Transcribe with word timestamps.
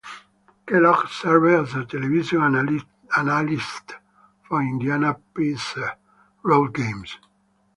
Kellogg 0.65 1.09
served 1.09 1.69
as 1.75 1.75
a 1.75 1.85
television 1.85 2.81
analyst 3.15 3.93
for 4.41 4.59
Indiana 4.63 5.13
Pacers 5.35 5.91
road 6.43 6.73
games. 6.73 7.19